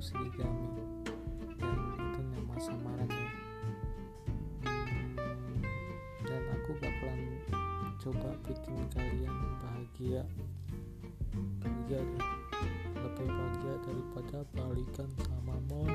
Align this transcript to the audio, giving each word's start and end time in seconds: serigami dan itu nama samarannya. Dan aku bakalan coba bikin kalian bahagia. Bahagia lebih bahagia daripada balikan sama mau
serigami 0.00 0.66
dan 1.60 1.76
itu 2.00 2.20
nama 2.32 2.56
samarannya. 2.56 3.28
Dan 6.24 6.42
aku 6.56 6.70
bakalan 6.80 7.36
coba 8.00 8.30
bikin 8.48 8.76
kalian 8.96 9.36
bahagia. 9.60 10.24
Bahagia 11.60 12.00
lebih 12.00 13.28
bahagia 13.28 13.74
daripada 13.84 14.38
balikan 14.56 15.10
sama 15.20 15.56
mau 15.68 15.89